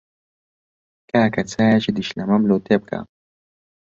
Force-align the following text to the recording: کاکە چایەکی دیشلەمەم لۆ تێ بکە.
کاکە 1.09 1.41
چایەکی 1.51 1.91
دیشلەمەم 1.97 2.43
لۆ 2.49 2.57
تێ 2.65 2.75
بکە. 2.81 2.99